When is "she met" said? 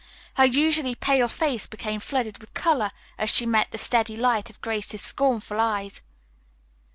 3.31-3.69